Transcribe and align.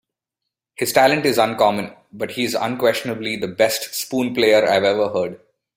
His 0.77 0.93
talent 0.93 1.27
is 1.27 1.37
uncommon, 1.37 1.93
but 2.11 2.31
he 2.31 2.43
is 2.43 2.55
unquestionably 2.55 3.35
the 3.35 3.47
best 3.47 3.93
spoon 3.93 4.33
player 4.33 4.67
I've 4.67 4.83
ever 4.83 5.09
heard. 5.09 5.39